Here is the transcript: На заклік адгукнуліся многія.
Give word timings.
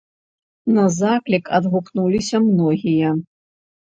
На 0.77 0.85
заклік 0.99 1.45
адгукнуліся 1.57 2.37
многія. 2.49 3.09